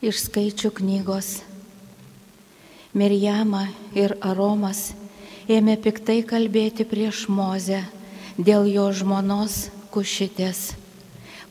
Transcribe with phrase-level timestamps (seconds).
[0.00, 1.26] Iš skaičių knygos.
[2.96, 4.94] Mirjama ir Aromas
[5.44, 7.82] ėmė piktai kalbėti prieš Mozę
[8.40, 10.70] dėl jo žmonos Kušitės,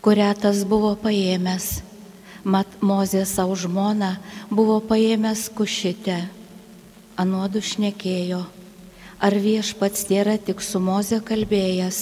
[0.02, 1.84] kurią tas buvo paėmęs.
[2.42, 4.16] Mat Mozė savo žmoną
[4.50, 6.18] buvo paėmęs Kušitę.
[7.22, 8.42] Anuodu šnekėjo,
[9.22, 12.02] ar viešpats nėra tik su Moze kalbėjęs,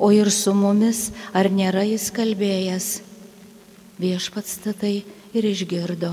[0.00, 2.92] o ir su mumis, ar nėra jis kalbėjęs.
[4.00, 5.02] Viešpats tai
[5.34, 6.12] ir išgirdo.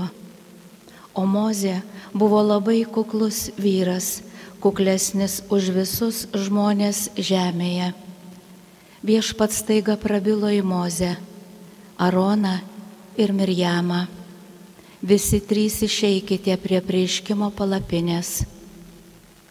[1.18, 1.80] O Mozė
[2.14, 4.20] buvo labai kuklus vyras,
[4.62, 7.92] kuklesnis už visus žmonės žemėje.
[9.02, 11.16] Viešpats taiga prabilo į Mozę,
[11.98, 12.58] Aroną
[13.18, 14.06] ir Mirjamą.
[15.02, 18.42] Visi trys išeikite prie prieškimo palapinės.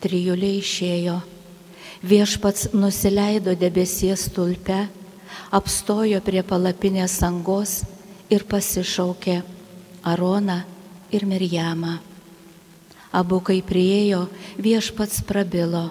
[0.04, 1.18] Trijulė išėjo.
[2.04, 4.86] Viešpats nusileido debesies tulpe,
[5.52, 7.82] apstojo prie palapinės angos
[8.30, 9.57] ir pasišaukė
[10.08, 10.62] Aroną
[11.12, 11.98] ir Mirjamą.
[13.12, 14.28] Abu kai priejo,
[14.60, 15.90] viešpats prabilo.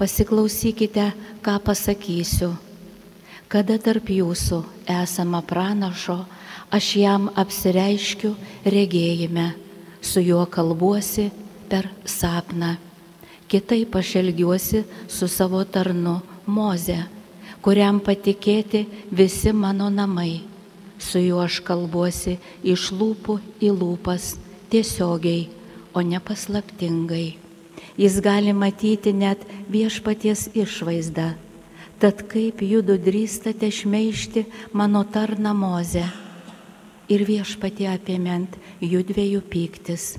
[0.00, 1.12] Pasiklausykite,
[1.44, 2.54] ką pasakysiu.
[3.50, 6.22] Kada tarp jūsų esama pranašo,
[6.72, 9.50] aš jam apsireiškiu regėjime,
[10.00, 11.28] su juo kalbuosi
[11.68, 12.76] per sapną.
[13.50, 17.02] Kitaip aš elgiuosi su savo tarnu Moze,
[17.60, 20.49] kuriam patikėti visi mano namai
[21.00, 24.34] su juo aš kalbuosi iš lūpų į lūpas
[24.70, 25.48] tiesiogiai,
[25.96, 27.38] o ne paslaptingai.
[27.98, 31.32] Jis gali matyti net viešpaties išvaizdą.
[32.00, 36.06] Tad kaip judu drįstate šmeišti mano tarną mozę.
[37.10, 40.14] Ir viešpatė apėment judviejų pyktis.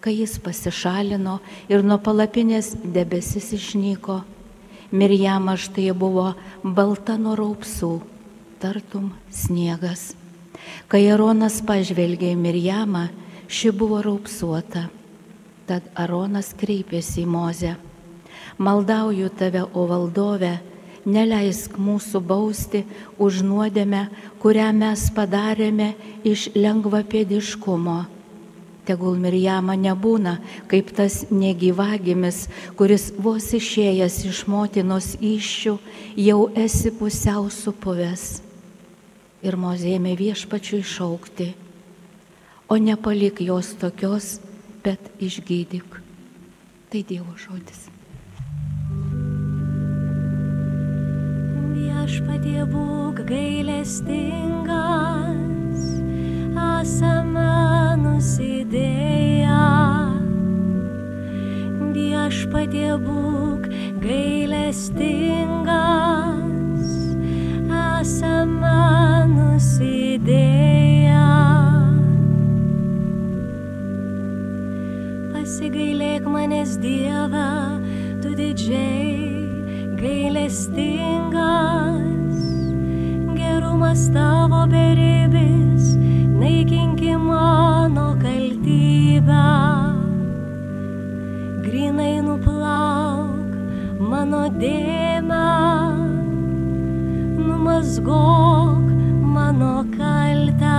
[0.00, 4.22] Kai jis pasišalino ir nuo palapinės debesis išnyko,
[4.90, 6.28] Mirjama štai buvo
[6.62, 8.15] balta nuo raupsų
[8.60, 10.14] tartum sniegas.
[10.90, 13.06] Kai Aronas pažvelgė į Mirjamą,
[13.48, 14.86] ši buvo raupsuota.
[15.66, 17.74] Tad Aronas kreipėsi į Mozę.
[18.62, 20.54] Maldauju tave, o valdove,
[21.06, 22.84] neleisk mūsų bausti
[23.18, 24.06] už nuodėmę,
[24.42, 25.92] kurią mes padarėme
[26.24, 27.98] iš lengvapėdiškumo.
[28.86, 30.36] Tegul Mirjama nebūna
[30.70, 32.44] kaip tas negyvagimis,
[32.78, 35.78] kuris vos išėjęs iš motinos iššių
[36.28, 38.45] jau esi pusiau supuvęs
[39.42, 41.54] ir mozėmė viešpačiui šaukti,
[42.68, 44.40] o nepalik jos tokios,
[44.84, 46.02] bet išgydyk.
[46.90, 47.88] Tai Dievo žodis.
[51.74, 55.82] Viešpatie būk gailestingas,
[56.54, 59.64] esame nusidėję.
[61.96, 63.66] Viešpatie būk
[64.06, 65.65] gailestingas,
[75.66, 77.42] Pasigailėk manęs Dieve,
[78.22, 82.38] tu didžiai gailestingas,
[83.34, 85.98] gerumas tavo beribis,
[86.38, 89.42] naikinki mano kaltybę.
[91.66, 93.50] Grinai nuplauk
[93.98, 95.50] mano dėmę,
[97.42, 98.86] numazgok
[99.34, 100.78] mano kaltę.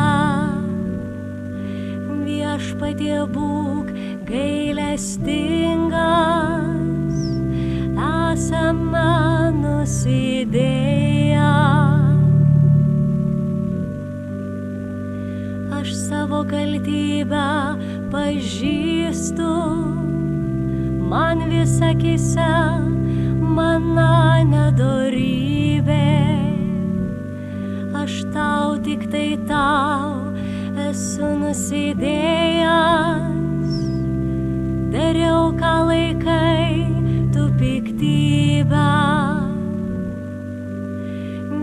[2.24, 3.87] Viešpatie būk
[4.28, 7.16] gailestingas,
[8.08, 9.14] esame
[9.62, 11.54] nusidėję.
[15.80, 17.48] Aš savo kaltybę
[18.12, 19.54] pažįstu,
[21.14, 22.52] man visą kisę,
[23.40, 24.12] mano
[24.52, 26.12] nedorybė.
[28.04, 30.36] Aš tau tik tai tau
[30.90, 33.37] esu nusidėjęs,
[35.18, 36.86] dariau ką laikai
[37.34, 38.94] tu piktybę.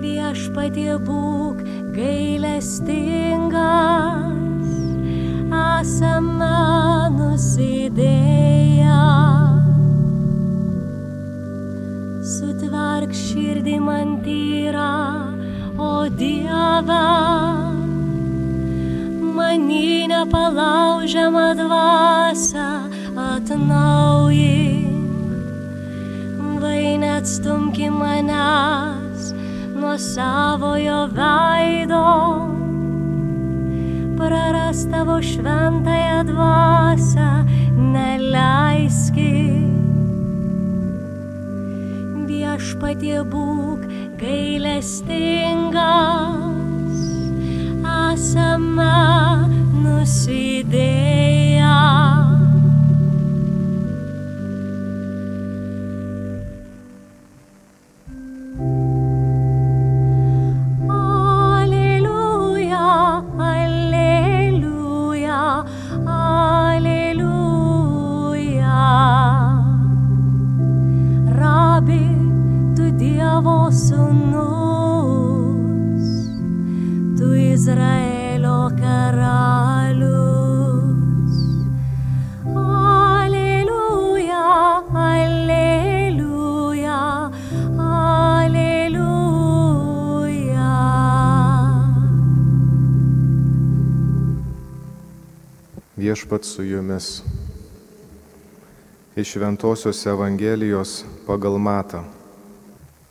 [0.03, 1.63] Viešpatie būk
[1.95, 3.07] gailestingas,
[5.55, 6.59] esame
[7.15, 9.03] nusidėję.
[12.35, 14.97] Sutvark širdį man tyrą,
[15.79, 17.07] o Dieve,
[19.39, 22.94] manį nepalaužiamą dvasę
[23.45, 24.89] atnaujink,
[26.61, 29.35] vai neatstumki manęs
[29.77, 32.07] nuo savojo veido,
[34.17, 37.31] praras tavo šventąją dvasę,
[37.93, 39.53] neleiskit
[42.29, 43.81] viešpatie būk
[44.17, 47.01] gailestingas,
[47.85, 48.95] esame
[50.65, 52.14] idėja.
[96.15, 97.23] Viešpat su jumis.
[99.17, 100.93] Iš Ventosios Evangelijos
[101.27, 102.05] pagal Matą.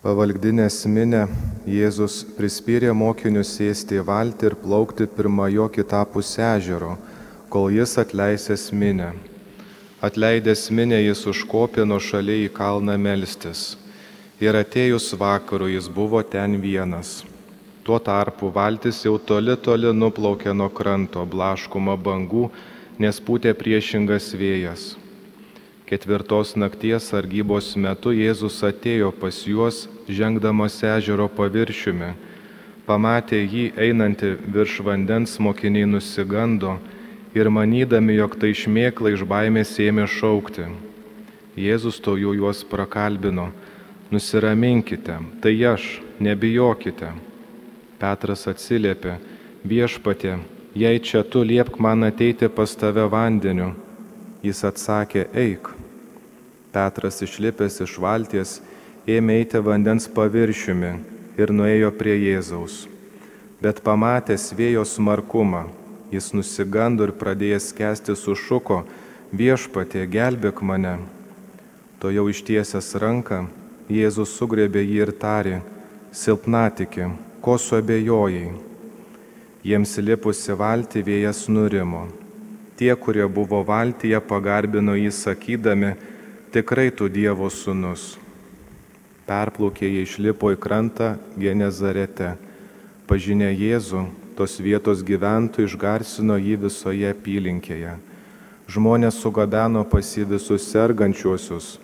[0.06, 1.26] Pavalgdinės minę
[1.68, 6.96] Jėzus prispyrė mokinius sėsti į valtį ir plaukti pirmą jo kitapus ežero,
[7.52, 9.12] kol jis atleisęs minę.
[10.00, 13.74] Atleidęs minę jis užkopė nuo šaliai į kalną melstis.
[14.40, 17.18] Ir atėjus vakaru jis buvo ten vienas.
[17.84, 22.48] Tuo tarpu valtis jau toli toli nuplaukė nuo kranto, blaškuma bangų,
[23.00, 24.94] nes pūtė priešingas vėjas.
[25.90, 32.14] Ketvirtos nakties sargybos metu Jėzus atėjo pas juos, žengdamas ežero paviršiumi.
[32.88, 36.78] Pamatė jį einantį virš vandens, mokiniai nusigando
[37.36, 40.70] ir manydami, jog tai šmėkla iš baimės ėmė šaukti.
[41.60, 43.52] Jėzus to jų juos prakalbino.
[44.14, 47.14] Nusiraminkite, tai aš, nebijokite.
[48.02, 49.16] Petras atsiliepė,
[49.66, 50.38] viešpatė,
[50.76, 53.74] jei čia tu liepk man ateiti pas tave vandeniu.
[54.44, 55.70] Jis atsakė, eik.
[56.74, 58.58] Petras išlipęs iš valties
[59.08, 60.92] ėmė eiti vandens paviršiumi
[61.38, 62.88] ir nuėjo prie Jėzaus.
[63.64, 65.68] Bet pamatęs vėjo smarkumą,
[66.12, 68.84] jis nusigando ir pradėjęs kesti sušuko,
[69.32, 70.98] viešpatė, gelbėk mane.
[72.00, 73.46] To jau ištiesęs ranką,
[73.92, 75.58] Jėzus sugrėbė jį ir tarė,
[76.12, 77.12] silpnatikė,
[77.44, 78.73] ko suabejojai.
[79.64, 82.10] Jiems lipusi valti vėjas nurimo.
[82.76, 85.94] Tie, kurie buvo valtyje, pagarbino jį sakydami,
[86.52, 88.18] tikrai tu Dievo sūnus.
[89.24, 92.34] Perplaukė jie išlipo į krantą Genezarete.
[93.08, 94.04] Pažinę Jėzų,
[94.36, 97.96] tos vietos gyventojų išgarsino jį visoje apylinkėje.
[98.68, 101.78] Žmonės sugabeno pas jį visus sergančiuosius.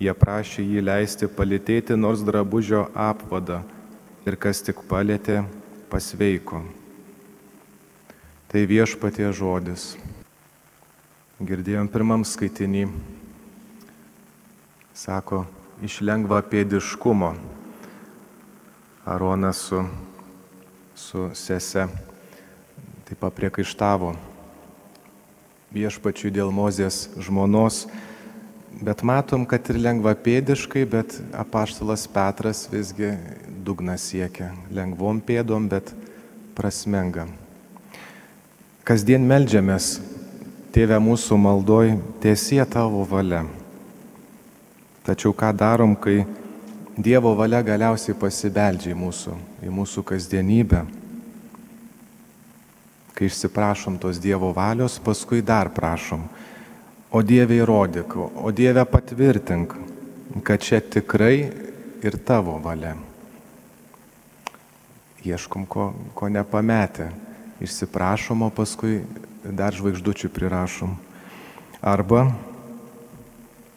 [0.00, 3.60] Jie prašė jį leisti palitėti nors drabužio apvadą
[4.24, 5.42] ir kas tik palėtė,
[5.92, 6.64] pasveiko.
[8.46, 9.96] Tai viešpatie žodis.
[11.42, 12.84] Girdėjom pirmam skaitinį.
[14.94, 15.42] Sako,
[15.82, 17.32] iš lengva pėdiškumo.
[19.06, 19.82] Aronas su,
[20.94, 21.88] su sese
[23.06, 24.14] taip papriekaištavo
[25.74, 27.84] viešpačiui dėl Mozės žmonos,
[28.78, 33.12] bet matom, kad ir lengva pėdiškai, bet apaštalas Petras visgi
[33.66, 34.52] dugną siekia.
[34.70, 35.92] Lengvom pėdom, bet
[36.56, 37.26] prasmenga.
[38.86, 39.96] Kasdien melžiamės,
[40.70, 41.88] tėve mūsų maldoj,
[42.22, 43.40] tiesie tavo valia.
[45.02, 46.20] Tačiau ką darom, kai
[46.94, 49.34] Dievo valia galiausiai pasibeldžia į mūsų,
[49.66, 50.84] į mūsų kasdienybę?
[53.10, 56.22] Kai išsiprašom tos Dievo valios, paskui dar prašom.
[57.10, 59.74] O Dieve įrodyk, o Dieve patvirtink,
[60.46, 61.34] kad čia tikrai
[62.06, 62.94] ir tavo valia.
[65.26, 67.10] Ieškom, ko, ko nepametę.
[67.62, 69.00] Išsiprašom, o paskui
[69.44, 70.96] dar žvaigždučių prirašom.
[71.80, 72.26] Arba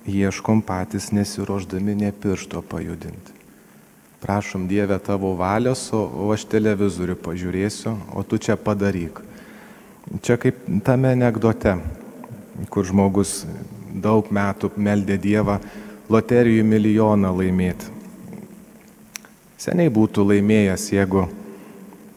[0.04, 3.36] ieškom patys nesiuoždami nepiršto pajudinti.
[4.20, 9.22] Prašom Dievę tavo valios, o aš televizorių pažiūrėsiu, o tu čia padaryk.
[10.26, 11.78] Čia kaip tame anegdote,
[12.68, 13.46] kur žmogus
[13.96, 15.60] daug metų meldė Dievą
[16.12, 17.96] loterijų milijoną laimėti.
[19.60, 21.30] Seniai būtų laimėjęs, jeigu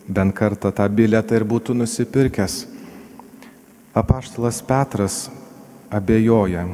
[0.09, 2.67] bent kartą tą biletą ir būtų nusipirkęs.
[3.95, 5.17] Apaštalas Petras
[5.93, 6.65] abejoja,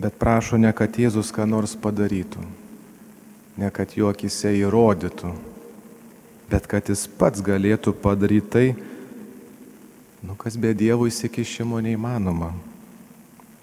[0.00, 2.40] bet prašo ne, kad Jėzus ką nors padarytų,
[3.60, 5.34] ne kad jo akise įrodytų,
[6.48, 8.66] bet kad jis pats galėtų padaryti tai,
[10.24, 12.54] nu kas be Dievo įsikišimo neįmanoma.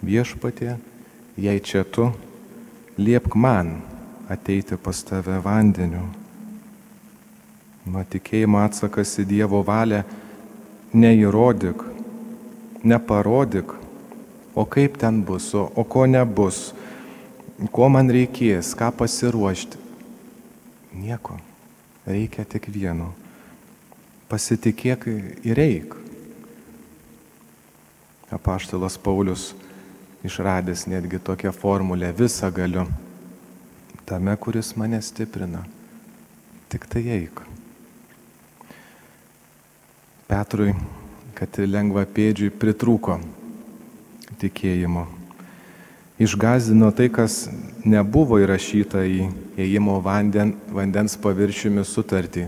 [0.03, 0.77] Viešpatė,
[1.39, 2.11] jei čia tu,
[2.99, 3.79] liepk man
[4.29, 6.22] ateiti pas tave vandeniu.
[7.85, 10.03] Nuo tikėjimo atsakas į Dievo valią
[10.95, 11.81] neįrodyk,
[12.83, 13.73] neparodyk,
[14.55, 16.69] o kaip ten bus, o, o ko nebus,
[17.73, 19.81] ko man reikės, ką pasiruošti.
[20.93, 21.39] Nieko,
[22.05, 23.11] reikia tik vieno.
[24.29, 25.09] Pasitikėk
[25.43, 25.99] ir eik.
[28.33, 29.53] apaštalas Paulius
[30.25, 32.85] išradęs netgi tokią formulę visą galiu
[34.05, 35.63] tame, kuris mane stiprina.
[36.69, 37.52] Tik tai eik.
[40.29, 40.73] Petrui,
[41.37, 43.19] kad lengva pėdžiui pritrūko
[44.41, 45.05] tikėjimo.
[46.23, 47.47] Išgazdino tai, kas
[47.83, 49.27] nebuvo įrašyta į
[49.59, 52.47] ėjimo vanden, vandens paviršiumi sutartį.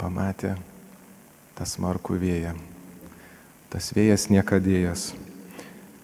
[0.00, 0.56] Pamatė
[1.56, 2.52] tas markų vėją.
[3.70, 5.10] Tas vėjas niekadėjas.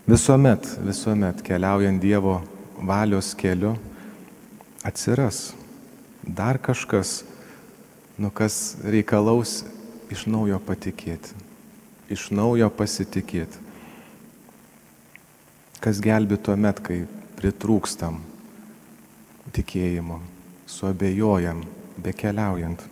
[0.07, 2.39] Visuomet, visuomet keliaujant Dievo
[2.79, 3.75] valios keliu
[4.87, 5.51] atsiras
[6.27, 7.25] dar kažkas,
[8.19, 9.65] nu kas reikalaus
[10.13, 11.35] iš naujo patikėti,
[12.13, 13.63] iš naujo pasitikėti.
[15.83, 17.05] Kas gelbi tuo met, kai
[17.37, 18.21] pritrūkstam
[19.55, 20.21] tikėjimo,
[20.67, 21.63] suabejojam,
[22.03, 22.83] bekeliaujant.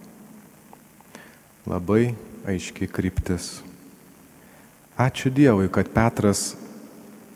[1.67, 2.15] Labai
[2.47, 3.63] aiški kryptis.
[5.01, 6.53] Ačiū Dievui, kad Petras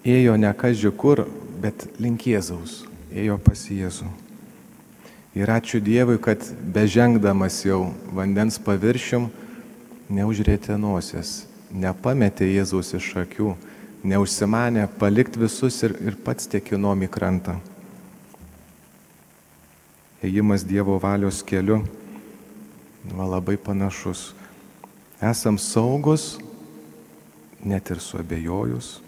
[0.07, 1.25] ėjo ne kažkai kur,
[1.59, 4.07] bet link Jėzaus, ėjo pas Jėzų.
[5.39, 6.45] Ir ačiū Dievui, kad
[6.75, 9.29] bežengdamas jau vandens paviršium,
[10.09, 13.53] neužrėtė nosies, nepametė Jėzaus iš akių,
[14.09, 17.59] neužsimanė palikti visus ir, ir pats tekinom į krantą.
[20.25, 21.83] Ėjimas Dievo valios keliu
[23.13, 24.33] va, labai panašus.
[25.23, 26.37] Esam saugus,
[27.63, 28.99] net ir suabejojus,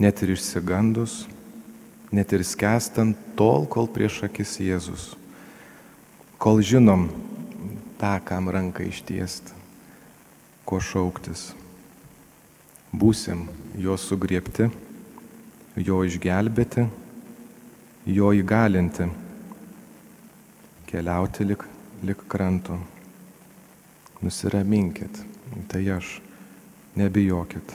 [0.00, 1.24] net ir išsigandus,
[2.14, 5.12] net ir skęstant tol, kol prieš akis Jėzus.
[6.40, 7.08] Kol žinom
[8.00, 9.63] tą, kam ranką ištiesti,
[10.64, 11.52] ko šauktis.
[12.94, 13.46] Būsim
[13.80, 14.68] jo sugriepti,
[15.76, 16.86] jo išgelbėti,
[18.06, 19.08] jo įgalinti,
[20.90, 21.64] keliauti lik,
[22.06, 22.78] lik krantu.
[24.24, 25.18] Nusiraminkit,
[25.68, 26.18] tai aš,
[26.96, 27.74] nebijokit.